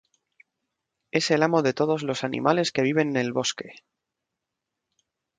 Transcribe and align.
Es 1.11 1.29
el 1.29 1.43
amo 1.43 1.61
de 1.61 1.75
todos 1.75 2.01
los 2.01 2.23
animales 2.23 2.71
que 2.71 2.81
viven 2.81 3.09
en 3.09 3.17
el 3.17 3.33
bosque. 3.33 3.75